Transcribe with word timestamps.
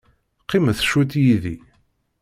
Qqimet 0.43 0.79
cwiṭ 0.89 1.11
yid-i. 1.23 1.55